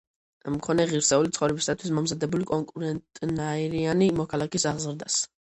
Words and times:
მქონე, 0.53 0.85
ღირსეული 0.91 1.33
ცხოვრებისათვის 1.35 1.93
მომზადებული 1.99 2.47
კონკურენტუნარიანი 2.53 4.11
მოქალაქის 4.23 4.71
აღზრდას, 4.73 5.25